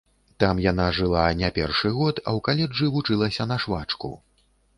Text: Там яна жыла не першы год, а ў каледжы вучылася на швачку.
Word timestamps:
Там 0.43 0.61
яна 0.71 0.87
жыла 0.99 1.25
не 1.41 1.49
першы 1.57 1.91
год, 1.99 2.23
а 2.27 2.29
ў 2.39 2.43
каледжы 2.49 2.91
вучылася 2.97 3.49
на 3.53 3.61
швачку. 3.67 4.13